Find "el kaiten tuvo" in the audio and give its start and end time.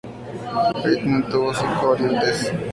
0.63-1.53